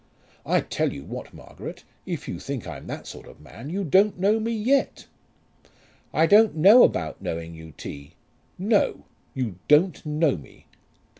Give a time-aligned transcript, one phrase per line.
[0.47, 4.17] I tell you what, Margaret, if you think I'm that sort of man, you don't
[4.19, 5.05] know me yet."
[6.11, 8.15] "I don't know about knowing you, T."
[8.57, 10.65] "No; you don't know me."